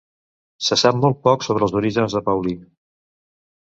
[0.69, 2.59] Se sap molt poc sobre els orígens de Paulí.